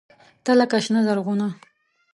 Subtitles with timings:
[0.43, 1.47] تۀ لکه “شنه زرغونه”